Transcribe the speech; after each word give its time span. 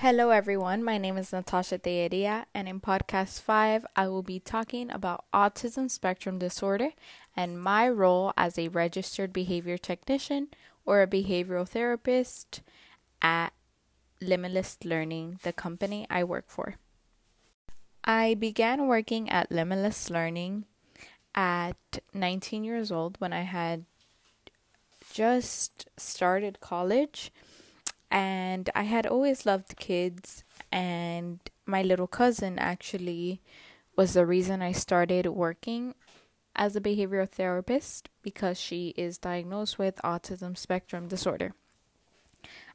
Hello, 0.00 0.30
everyone. 0.30 0.82
My 0.82 0.96
name 0.96 1.18
is 1.18 1.30
Natasha 1.30 1.78
Telleria, 1.78 2.46
and 2.54 2.66
in 2.66 2.80
podcast 2.80 3.42
five, 3.42 3.84
I 3.94 4.08
will 4.08 4.22
be 4.22 4.40
talking 4.40 4.90
about 4.90 5.26
autism 5.30 5.90
spectrum 5.90 6.38
disorder 6.38 6.92
and 7.36 7.60
my 7.60 7.86
role 7.86 8.32
as 8.34 8.58
a 8.58 8.68
registered 8.68 9.30
behavior 9.30 9.76
technician 9.76 10.48
or 10.86 11.02
a 11.02 11.06
behavioral 11.06 11.68
therapist 11.68 12.62
at 13.20 13.52
Limitless 14.22 14.78
Learning, 14.84 15.38
the 15.42 15.52
company 15.52 16.06
I 16.08 16.24
work 16.24 16.46
for. 16.48 16.76
I 18.02 18.32
began 18.32 18.86
working 18.86 19.28
at 19.28 19.52
Limitless 19.52 20.08
Learning 20.08 20.64
at 21.34 21.76
19 22.14 22.64
years 22.64 22.90
old 22.90 23.20
when 23.20 23.34
I 23.34 23.42
had 23.42 23.84
just 25.12 25.90
started 25.98 26.60
college 26.60 27.30
and 28.10 28.68
I 28.74 28.82
had 28.82 29.06
always 29.06 29.46
loved 29.46 29.76
kids 29.76 30.44
and 30.72 31.38
my 31.66 31.82
little 31.82 32.06
cousin 32.06 32.58
actually 32.58 33.40
was 33.96 34.14
the 34.14 34.26
reason 34.26 34.62
I 34.62 34.72
started 34.72 35.26
working 35.26 35.94
as 36.56 36.74
a 36.74 36.80
behavioral 36.80 37.28
therapist 37.28 38.08
because 38.22 38.58
she 38.58 38.94
is 38.96 39.18
diagnosed 39.18 39.78
with 39.78 40.00
autism 40.02 40.56
spectrum 40.56 41.06
disorder. 41.06 41.54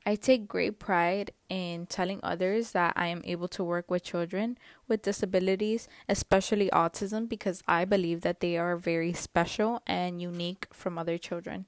I 0.05 0.16
take 0.16 0.48
great 0.48 0.77
pride 0.77 1.32
in 1.49 1.88
telling 1.88 2.20
others 2.22 2.72
that 2.72 2.94
I 2.96 3.08
am 3.08 3.24
able 3.26 3.48
to 3.49 3.63
work 3.63 3.90
with 3.90 4.04
children 4.04 4.58
with 4.88 5.02
disabilities, 5.02 5.88
especially 6.08 6.70
autism, 6.70 7.27
because 7.27 7.63
I 7.68 7.86
believe 7.86 8.22
that 8.22 8.40
they 8.40 8.55
are 8.55 8.77
very 8.77 9.13
special 9.13 9.82
and 9.88 10.22
unique 10.22 10.68
from 10.72 10.99
other 10.99 11.18
children. 11.18 11.66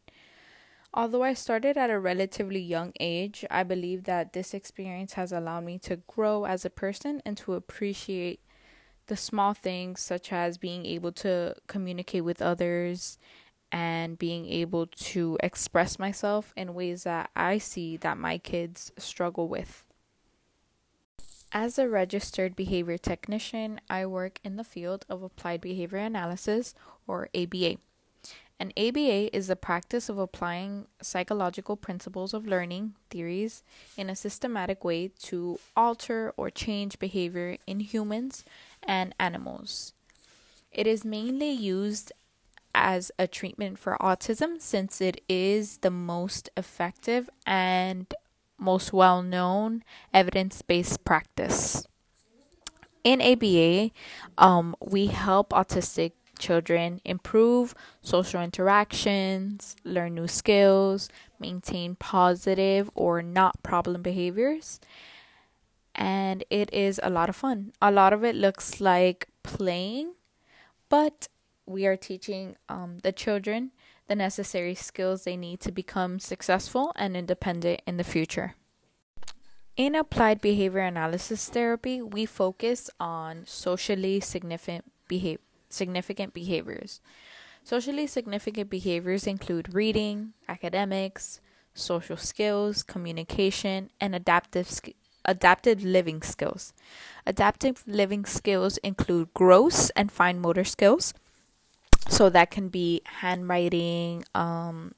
Although 0.93 1.23
I 1.23 1.33
started 1.33 1.77
at 1.77 1.89
a 1.89 1.99
relatively 1.99 2.61
young 2.61 2.93
age, 2.99 3.45
I 3.51 3.63
believe 3.63 4.05
that 4.05 4.33
this 4.33 4.53
experience 4.53 5.13
has 5.13 5.31
allowed 5.31 5.65
me 5.65 5.77
to 5.79 5.97
grow 5.97 6.45
as 6.45 6.65
a 6.65 6.69
person 6.69 7.21
and 7.25 7.37
to 7.37 7.53
appreciate 7.53 8.39
the 9.07 9.17
small 9.17 9.53
things, 9.53 10.01
such 10.01 10.31
as 10.31 10.57
being 10.57 10.85
able 10.85 11.11
to 11.13 11.55
communicate 11.67 12.23
with 12.23 12.41
others 12.41 13.17
and 13.71 14.17
being 14.17 14.45
able 14.47 14.87
to 14.87 15.37
express 15.41 15.99
myself 15.99 16.53
in 16.55 16.73
ways 16.73 17.03
that 17.03 17.29
I 17.35 17.57
see 17.57 17.97
that 17.97 18.17
my 18.17 18.37
kids 18.37 18.91
struggle 18.97 19.47
with. 19.47 19.83
As 21.51 21.79
a 21.79 21.87
registered 21.87 22.55
behavior 22.55 22.97
technician, 22.97 23.79
I 23.89 24.05
work 24.05 24.39
in 24.43 24.57
the 24.57 24.63
field 24.63 25.05
of 25.09 25.23
applied 25.23 25.61
behavior 25.61 25.99
analysis 25.99 26.73
or 27.07 27.29
ABA. 27.35 27.77
An 28.59 28.73
ABA 28.75 29.35
is 29.35 29.47
the 29.47 29.55
practice 29.55 30.09
of 30.09 30.17
applying 30.17 30.87
psychological 30.99 31.77
principles 31.77 32.33
of 32.33 32.47
learning 32.47 32.95
theories 33.11 33.61
in 33.95 34.09
a 34.09 34.15
systematic 34.15 34.83
way 34.83 35.11
to 35.23 35.59
alter 35.75 36.33
or 36.37 36.49
change 36.49 36.97
behavior 36.97 37.57
in 37.67 37.81
humans 37.81 38.43
and 38.81 39.13
animals. 39.19 39.93
It 40.71 40.87
is 40.87 41.05
mainly 41.05 41.51
used 41.51 42.11
as 42.73 43.11
a 43.19 43.27
treatment 43.27 43.77
for 43.77 43.95
autism 44.01 44.59
since 44.59 45.01
it 45.01 45.21
is 45.29 45.77
the 45.79 45.91
most 45.91 46.49
effective 46.57 47.29
and 47.45 48.11
most 48.57 48.91
well 48.91 49.21
known 49.21 49.83
evidence 50.13 50.63
based 50.63 51.05
practice. 51.05 51.87
In 53.03 53.21
ABA, 53.21 53.91
um, 54.37 54.75
we 54.81 55.07
help 55.07 55.49
autistic 55.51 56.13
children 56.37 57.01
improve 57.03 57.75
social 58.01 58.41
interactions, 58.41 59.75
learn 59.83 60.15
new 60.15 60.27
skills, 60.27 61.09
maintain 61.39 61.95
positive 61.95 62.89
or 62.95 63.21
not 63.21 63.61
problem 63.63 64.01
behaviors. 64.01 64.79
And 65.95 66.43
it 66.49 66.71
is 66.73 66.99
a 67.01 67.09
lot 67.09 67.29
of 67.29 67.35
fun. 67.35 67.73
A 67.81 67.91
lot 67.91 68.13
of 68.13 68.23
it 68.23 68.35
looks 68.35 68.79
like 68.79 69.29
playing, 69.43 70.13
but 70.89 71.27
we 71.65 71.85
are 71.85 71.97
teaching 71.97 72.55
um, 72.69 72.99
the 73.03 73.11
children 73.11 73.71
the 74.07 74.15
necessary 74.15 74.73
skills 74.73 75.23
they 75.23 75.35
need 75.35 75.59
to 75.59 75.71
become 75.71 76.19
successful 76.19 76.93
and 76.95 77.15
independent 77.15 77.81
in 77.85 77.97
the 77.97 78.03
future. 78.03 78.55
In 79.75 79.93
applied 79.93 80.41
behavior 80.41 80.79
analysis 80.79 81.49
therapy, 81.49 82.01
we 82.01 82.25
focus 82.25 82.89
on 82.99 83.43
socially 83.45 84.19
significant 84.19 84.85
behavior 85.07 85.46
significant 85.69 86.33
behaviors. 86.33 87.01
Socially 87.63 88.07
significant 88.07 88.69
behaviors 88.69 89.27
include 89.27 89.73
reading, 89.73 90.33
academics, 90.47 91.41
social 91.73 92.17
skills, 92.17 92.83
communication, 92.83 93.89
and 93.99 94.15
adaptive 94.15 94.69
sk- 94.69 94.95
adaptive 95.25 95.83
living 95.83 96.21
skills. 96.21 96.73
Adaptive 97.25 97.83
living 97.85 98.25
skills 98.25 98.77
include 98.77 99.33
gross 99.33 99.89
and 99.91 100.11
fine 100.11 100.39
motor 100.39 100.63
skills. 100.63 101.13
So 102.07 102.29
that 102.29 102.51
can 102.51 102.69
be 102.69 103.01
handwriting, 103.05 104.23
um, 104.33 104.93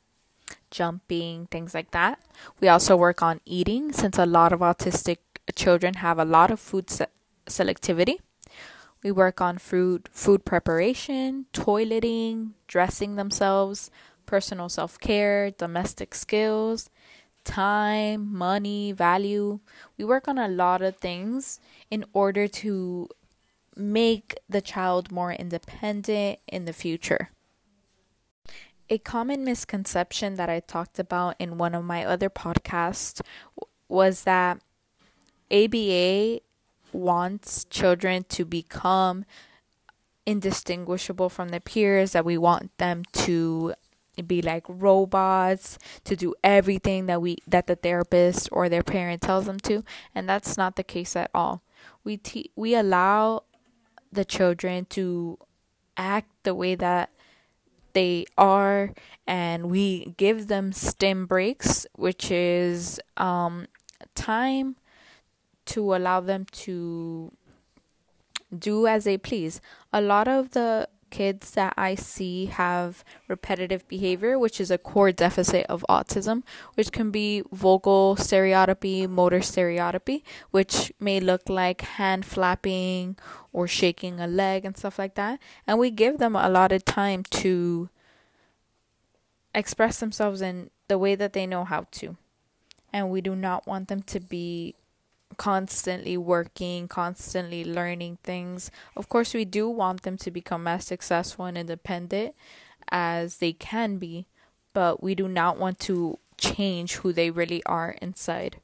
jumping, 0.70 1.48
things 1.48 1.74
like 1.74 1.92
that. 1.92 2.20
We 2.60 2.68
also 2.68 2.96
work 2.96 3.22
on 3.24 3.42
eating 3.46 3.92
since 3.92 4.18
a 4.18 4.26
lot 4.26 4.54
of 4.54 4.60
autistic 4.60 5.18
children 5.56 5.96
have 5.96 6.20
a 6.20 6.26
lot 6.26 6.52
of 6.52 6.60
food 6.60 6.90
se- 6.90 7.08
selectivity. 7.48 8.18
We 9.04 9.12
work 9.12 9.40
on 9.40 9.58
food 9.58 10.10
food 10.12 10.44
preparation, 10.46 11.46
toileting, 11.54 12.52
dressing 12.68 13.16
themselves, 13.16 13.90
personal 14.26 14.70
self-care, 14.70 15.52
domestic 15.52 16.14
skills, 16.14 16.90
time, 17.44 18.32
money, 18.32 18.92
value. 18.92 19.60
We 19.98 20.06
work 20.06 20.28
on 20.28 20.38
a 20.38 20.48
lot 20.48 20.82
of 20.82 20.98
things 20.98 21.60
in 21.90 22.06
order 22.14 22.48
to 22.48 23.08
make 23.76 24.38
the 24.50 24.62
child 24.62 25.12
more 25.12 25.32
independent 25.32 26.40
in 26.48 26.66
the 26.66 26.74
future. 26.74 27.30
A 28.90 28.98
common 28.98 29.46
misconception 29.46 30.36
that 30.36 30.50
I 30.50 30.60
talked 30.60 31.00
about 31.00 31.36
in 31.40 31.58
one 31.58 31.76
of 31.76 31.86
my 31.86 32.04
other 32.04 32.30
podcasts 32.30 33.22
was 33.88 34.24
that 34.24 34.62
ABA 35.52 36.42
wants 36.94 37.66
children 37.66 38.26
to 38.30 38.46
become 38.46 39.26
indistinguishable 40.26 41.30
from 41.30 41.50
their 41.50 41.60
peers, 41.60 42.12
that 42.12 42.26
we 42.26 42.38
want 42.38 42.78
them 42.78 43.04
to 43.14 43.74
be 44.28 44.42
like 44.42 44.66
robots 44.68 45.78
to 46.04 46.16
do 46.16 46.34
everything 46.44 47.06
that 47.06 47.22
we 47.22 47.38
that 47.48 47.68
the 47.68 47.76
therapist 47.76 48.50
or 48.52 48.68
their 48.68 48.84
parent 48.84 49.22
tells 49.22 49.46
them 49.46 49.58
to 49.60 49.84
and 50.14 50.28
that's 50.28 50.58
not 50.58 50.76
the 50.76 50.84
case 50.84 51.16
at 51.16 51.32
all. 51.34 51.62
We 52.04 52.18
te- 52.18 52.52
we 52.56 52.76
allow 52.76 53.44
the 54.12 54.26
children 54.26 54.86
to 54.86 55.38
act 55.96 56.30
the 56.44 56.56
way 56.56 56.76
that 56.76 57.12
they 57.94 58.26
are 58.38 58.94
and 59.26 59.70
we 59.70 60.14
give 60.18 60.48
them 60.48 60.72
stim 60.72 61.26
breaks 61.26 61.86
which 61.96 62.32
is 62.32 63.00
um 63.18 63.68
time 64.16 64.76
to 65.74 65.96
allow 65.96 66.20
them 66.20 66.46
to 66.52 67.32
do 68.58 68.88
as 68.88 69.04
they 69.04 69.18
please. 69.18 69.62
A 69.94 70.02
lot 70.02 70.28
of 70.28 70.52
the 70.52 70.88
kids 71.10 71.52
that 71.52 71.74
I 71.78 71.96
see 71.96 72.46
have 72.48 73.04
repetitive 73.28 73.88
behavior, 73.88 74.38
which 74.38 74.62
is 74.62 74.72
a 74.72 74.78
core 74.78 75.12
deficit 75.12 75.66
of 75.68 75.86
autism, 75.90 76.44
which 76.76 76.92
can 76.92 77.12
be 77.12 77.44
vocal 77.52 78.16
stereotypy, 78.16 79.08
motor 79.08 79.42
stereotypy, 79.42 80.24
which 80.52 80.92
may 81.00 81.20
look 81.20 81.50
like 81.50 81.82
hand 81.82 82.26
flapping 82.26 83.18
or 83.52 83.68
shaking 83.68 84.20
a 84.20 84.28
leg 84.28 84.66
and 84.66 84.78
stuff 84.78 85.00
like 85.00 85.16
that. 85.16 85.40
And 85.66 85.80
we 85.80 85.92
give 85.92 86.18
them 86.18 86.36
a 86.36 86.50
lot 86.50 86.72
of 86.72 86.86
time 86.86 87.24
to 87.32 87.90
express 89.54 90.00
themselves 90.00 90.42
in 90.42 90.70
the 90.88 90.98
way 90.98 91.16
that 91.16 91.34
they 91.34 91.48
know 91.48 91.66
how 91.66 91.88
to. 91.92 92.18
And 92.94 93.10
we 93.10 93.22
do 93.22 93.36
not 93.36 93.68
want 93.68 93.88
them 93.88 94.02
to 94.04 94.20
be 94.20 94.76
constantly 95.38 96.18
working, 96.18 96.88
constantly 96.88 97.64
learning 97.64 98.18
things. 98.24 98.72
Of 98.96 99.10
course, 99.10 99.34
we 99.34 99.46
do 99.46 99.70
want 99.70 100.04
them 100.04 100.18
to 100.18 100.32
become 100.32 100.68
as 100.68 100.86
successful 100.86 101.46
and 101.46 101.58
independent 101.58 102.36
as 102.92 103.38
they 103.38 103.54
can 103.54 103.98
be, 103.98 104.26
but 104.74 105.02
we 105.02 105.16
do 105.16 105.28
not 105.28 105.58
want 105.58 105.80
to 105.80 106.20
change 106.38 106.98
who 106.98 107.14
they 107.14 107.30
really 107.30 107.64
are 107.66 107.96
inside. 108.02 108.58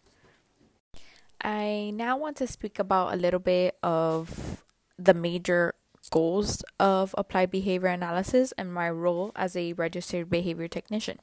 I 1.41 1.91
now 1.93 2.17
want 2.17 2.37
to 2.37 2.47
speak 2.47 2.79
about 2.79 3.13
a 3.13 3.17
little 3.17 3.39
bit 3.39 3.77
of 3.83 4.63
the 4.97 5.13
major 5.13 5.75
goals 6.09 6.63
of 6.79 7.13
applied 7.17 7.51
behavior 7.51 7.89
analysis 7.89 8.53
and 8.57 8.73
my 8.73 8.89
role 8.89 9.31
as 9.35 9.55
a 9.55 9.73
registered 9.73 10.29
behavior 10.29 10.67
technician. 10.67 11.19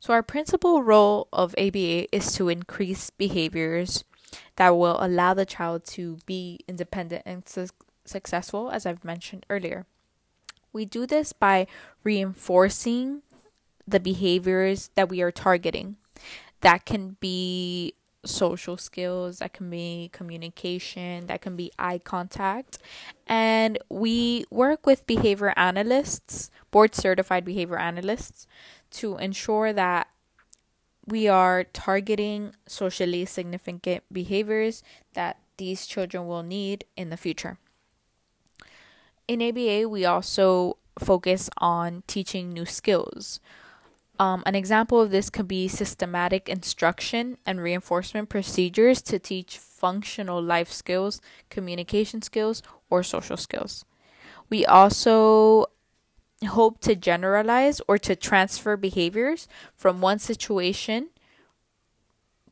So, 0.00 0.12
our 0.12 0.22
principal 0.22 0.82
role 0.82 1.28
of 1.32 1.54
ABA 1.58 2.14
is 2.14 2.32
to 2.34 2.48
increase 2.48 3.10
behaviors 3.10 4.04
that 4.56 4.70
will 4.70 4.98
allow 5.00 5.34
the 5.34 5.46
child 5.46 5.84
to 5.86 6.18
be 6.26 6.60
independent 6.68 7.22
and 7.24 7.48
su- 7.48 7.68
successful, 8.04 8.70
as 8.70 8.86
I've 8.86 9.04
mentioned 9.04 9.46
earlier. 9.48 9.86
We 10.72 10.84
do 10.84 11.06
this 11.06 11.32
by 11.32 11.66
reinforcing 12.04 13.22
the 13.86 14.00
behaviors 14.00 14.90
that 14.94 15.08
we 15.08 15.22
are 15.22 15.32
targeting. 15.32 15.96
That 16.60 16.84
can 16.84 17.16
be 17.20 17.94
social 18.24 18.76
skills, 18.76 19.38
that 19.38 19.52
can 19.52 19.70
be 19.70 20.10
communication, 20.12 21.26
that 21.26 21.40
can 21.40 21.56
be 21.56 21.72
eye 21.78 21.98
contact. 21.98 22.78
And 23.26 23.78
we 23.88 24.44
work 24.50 24.86
with 24.86 25.06
behavior 25.06 25.54
analysts, 25.56 26.50
board 26.70 26.94
certified 26.94 27.44
behavior 27.44 27.78
analysts, 27.78 28.46
to 28.90 29.16
ensure 29.16 29.72
that 29.72 30.08
we 31.08 31.26
are 31.26 31.64
targeting 31.64 32.54
socially 32.66 33.24
significant 33.24 34.04
behaviors 34.12 34.82
that 35.14 35.38
these 35.56 35.86
children 35.86 36.26
will 36.26 36.42
need 36.42 36.84
in 36.96 37.08
the 37.08 37.16
future. 37.16 37.58
In 39.26 39.42
ABA, 39.42 39.88
we 39.88 40.04
also 40.04 40.76
focus 40.98 41.48
on 41.58 42.02
teaching 42.06 42.50
new 42.50 42.66
skills. 42.66 43.40
Um, 44.18 44.42
an 44.46 44.54
example 44.54 45.00
of 45.00 45.10
this 45.10 45.30
could 45.30 45.48
be 45.48 45.68
systematic 45.68 46.48
instruction 46.48 47.38
and 47.46 47.60
reinforcement 47.60 48.28
procedures 48.28 49.00
to 49.02 49.18
teach 49.18 49.58
functional 49.58 50.42
life 50.42 50.72
skills, 50.72 51.20
communication 51.50 52.20
skills, 52.20 52.62
or 52.90 53.02
social 53.02 53.36
skills. 53.36 53.84
We 54.50 54.66
also 54.66 55.66
hope 56.46 56.80
to 56.80 56.94
generalize 56.94 57.80
or 57.88 57.98
to 57.98 58.14
transfer 58.14 58.76
behaviors 58.76 59.48
from 59.74 60.00
one 60.00 60.18
situation 60.18 61.10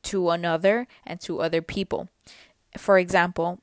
to 0.03 0.31
another 0.31 0.87
and 1.05 1.21
to 1.21 1.41
other 1.41 1.63
people. 1.63 2.09
For 2.77 2.99
example, 2.99 3.61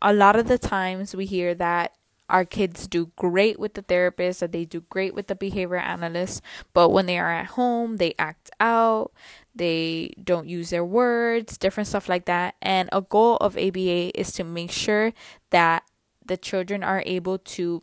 a 0.00 0.12
lot 0.12 0.36
of 0.36 0.48
the 0.48 0.58
times 0.58 1.14
we 1.14 1.26
hear 1.26 1.54
that 1.54 1.92
our 2.28 2.44
kids 2.44 2.86
do 2.86 3.12
great 3.16 3.58
with 3.60 3.74
the 3.74 3.82
therapist, 3.82 4.40
that 4.40 4.52
they 4.52 4.64
do 4.64 4.80
great 4.88 5.14
with 5.14 5.26
the 5.26 5.34
behavior 5.34 5.76
analyst, 5.76 6.40
but 6.72 6.88
when 6.88 7.06
they 7.06 7.18
are 7.18 7.30
at 7.30 7.46
home, 7.46 7.98
they 7.98 8.14
act 8.18 8.50
out, 8.58 9.12
they 9.54 10.14
don't 10.22 10.48
use 10.48 10.70
their 10.70 10.84
words, 10.84 11.58
different 11.58 11.88
stuff 11.88 12.08
like 12.08 12.24
that. 12.24 12.54
And 12.62 12.88
a 12.90 13.02
goal 13.02 13.36
of 13.36 13.58
ABA 13.58 14.18
is 14.18 14.32
to 14.32 14.44
make 14.44 14.70
sure 14.70 15.12
that 15.50 15.84
the 16.24 16.36
children 16.36 16.82
are 16.82 17.02
able 17.04 17.38
to 17.38 17.82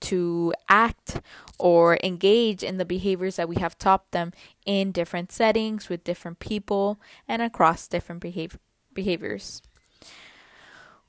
to 0.00 0.52
act 0.68 1.20
or 1.58 1.98
engage 2.02 2.62
in 2.62 2.78
the 2.78 2.84
behaviors 2.84 3.36
that 3.36 3.48
we 3.48 3.56
have 3.56 3.78
taught 3.78 4.10
them 4.10 4.32
in 4.64 4.92
different 4.92 5.30
settings 5.32 5.88
with 5.88 6.04
different 6.04 6.38
people 6.38 7.00
and 7.28 7.42
across 7.42 7.88
different 7.88 8.20
behavior 8.20 8.58
behaviors. 8.92 9.62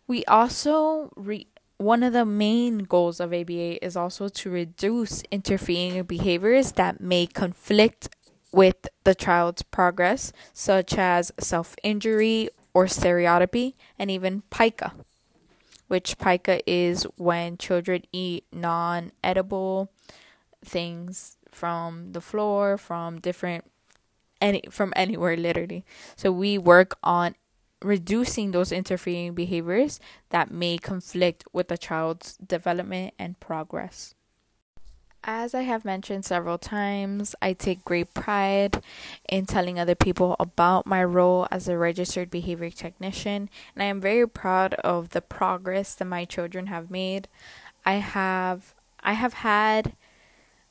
We 0.07 0.23
also 0.25 1.11
re- 1.15 1.47
one 1.77 2.03
of 2.03 2.13
the 2.13 2.25
main 2.25 2.79
goals 2.79 3.19
of 3.19 3.33
ABA 3.33 3.83
is 3.83 3.97
also 3.97 4.29
to 4.29 4.49
reduce 4.49 5.23
interfering 5.31 6.03
behaviors 6.03 6.73
that 6.73 7.01
may 7.01 7.25
conflict 7.25 8.09
with 8.51 8.87
the 9.03 9.15
child's 9.15 9.63
progress, 9.63 10.31
such 10.53 10.97
as 10.97 11.31
self 11.39 11.75
injury 11.83 12.49
or 12.73 12.87
stereotypy, 12.87 13.75
and 13.97 14.11
even 14.11 14.43
pica, 14.51 14.93
which 15.91 16.17
pica 16.17 16.61
is 16.65 17.03
when 17.17 17.57
children 17.57 18.01
eat 18.13 18.45
non 18.53 19.11
edible 19.21 19.91
things 20.63 21.35
from 21.49 22.13
the 22.13 22.21
floor, 22.21 22.77
from 22.77 23.19
different 23.19 23.65
any 24.39 24.63
from 24.71 24.93
anywhere 24.95 25.35
literally. 25.35 25.83
So 26.15 26.31
we 26.31 26.57
work 26.57 26.95
on 27.03 27.35
reducing 27.81 28.51
those 28.51 28.71
interfering 28.71 29.33
behaviors 29.33 29.99
that 30.29 30.49
may 30.49 30.77
conflict 30.77 31.43
with 31.51 31.67
the 31.67 31.77
child's 31.77 32.37
development 32.37 33.13
and 33.19 33.37
progress. 33.41 34.15
As 35.23 35.53
I 35.53 35.61
have 35.61 35.85
mentioned 35.85 36.25
several 36.25 36.57
times, 36.57 37.35
I 37.41 37.53
take 37.53 37.85
great 37.85 38.13
pride 38.15 38.83
in 39.29 39.45
telling 39.45 39.77
other 39.77 39.93
people 39.93 40.35
about 40.39 40.87
my 40.87 41.03
role 41.03 41.47
as 41.51 41.67
a 41.67 41.77
registered 41.77 42.31
behavior 42.31 42.71
technician, 42.71 43.47
and 43.75 43.83
I 43.83 43.85
am 43.85 44.01
very 44.01 44.27
proud 44.27 44.73
of 44.75 45.09
the 45.09 45.21
progress 45.21 45.93
that 45.95 46.05
my 46.05 46.25
children 46.25 46.67
have 46.67 46.89
made. 46.89 47.27
I 47.85 47.93
have 47.95 48.73
I 49.03 49.13
have 49.13 49.33
had 49.33 49.93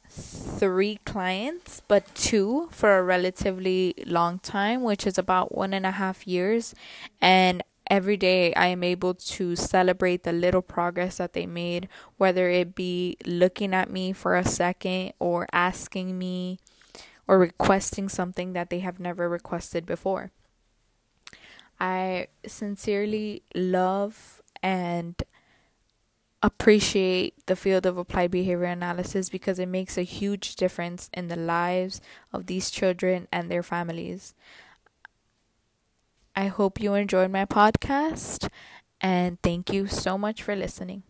three 0.09 0.99
clients, 1.05 1.83
but 1.87 2.13
two 2.17 2.69
for 2.73 2.99
a 2.99 3.03
relatively 3.05 3.95
long 4.05 4.41
time, 4.41 4.83
which 4.83 5.07
is 5.07 5.17
about 5.17 5.55
one 5.55 5.73
and 5.73 5.87
a 5.87 5.93
half 5.93 6.27
years. 6.27 6.75
And 7.21 7.63
every 7.91 8.17
day 8.17 8.55
I 8.55 8.69
am 8.69 8.85
able 8.85 9.15
to 9.15 9.57
celebrate 9.57 10.23
the 10.23 10.33
little 10.33 10.63
progress 10.63 11.19
that 11.19 11.35
they 11.35 11.47
made, 11.47 11.89
whether 12.17 12.49
it 12.49 12.75
be 12.75 13.17
looking 13.27 13.75
at 13.75 13.91
me 13.91 14.13
for 14.13 14.37
a 14.37 14.45
second 14.45 15.13
or 15.19 15.47
asking 15.53 16.17
me 16.17 16.61
or 17.27 17.39
requesting 17.39 18.09
something 18.09 18.53
that 18.55 18.71
they 18.71 18.79
have 18.81 19.01
never 19.01 19.29
requested 19.29 19.85
before. 19.85 20.31
I 21.81 22.29
sincerely 22.47 23.43
love 23.55 24.43
and 24.63 25.21
appreciate 26.43 27.35
the 27.47 27.57
field 27.57 27.85
of 27.85 27.99
applied 27.99 28.31
behavior 28.31 28.65
analysis 28.65 29.29
because 29.29 29.59
it 29.59 29.69
makes 29.69 29.99
a 29.99 30.03
huge 30.03 30.57
difference 30.57 31.11
in 31.13 31.29
the 31.29 31.37
lives 31.37 32.01
of 32.33 32.47
these 32.47 32.71
children 32.71 33.29
and 33.33 33.51
their 33.51 33.63
families. 33.63 34.35
I 36.35 36.47
hope 36.49 36.81
you 36.81 36.95
enjoyed 36.95 37.31
my 37.31 37.45
podcast 37.47 38.49
and 39.01 39.41
thank 39.43 39.73
you 39.73 39.87
so 39.87 40.19
much 40.19 40.43
for 40.43 40.57
listening. 40.57 41.03